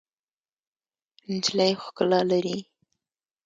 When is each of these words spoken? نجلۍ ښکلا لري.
نجلۍ 1.31 1.71
ښکلا 1.83 2.19
لري. 2.29 2.57